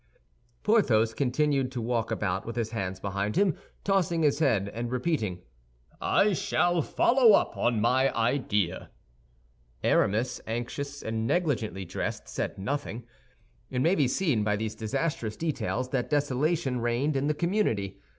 [0.63, 5.43] Porthos continued to walk about with his hands behind him, tossing his head and repeating,
[6.01, 8.89] "I shall follow up on my idea."
[9.83, 13.05] Aramis, anxious and negligently dressed, said nothing.
[13.69, 17.99] It may be seen by these disastrous details that desolation reigned in the community.